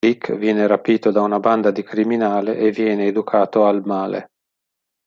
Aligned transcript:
Dick 0.03 0.35
viene 0.35 0.65
rapito 0.65 1.11
da 1.11 1.21
una 1.21 1.39
banda 1.39 1.69
di 1.69 1.83
criminali 1.83 2.55
e 2.55 2.71
viene 2.71 3.05
educato 3.05 3.65
al 3.67 3.83
Male. 3.85 4.29